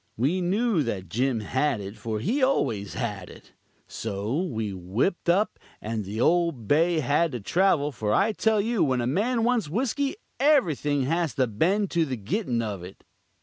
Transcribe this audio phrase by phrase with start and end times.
[0.17, 3.53] We knew that Jim had it, for he always had it.
[3.87, 8.83] So we whipped up, and the old Bay had to travel, for I tell you
[8.83, 13.03] when a man wants whiskey everything has to bend to the gittin' of it.